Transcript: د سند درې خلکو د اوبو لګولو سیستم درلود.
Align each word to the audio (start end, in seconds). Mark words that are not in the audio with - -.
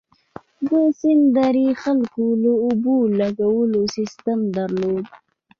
د 0.67 0.69
سند 0.99 1.25
درې 1.37 1.67
خلکو 1.81 2.25
د 2.43 2.45
اوبو 2.65 2.95
لګولو 3.19 3.81
سیستم 3.95 4.39
درلود. 4.57 5.05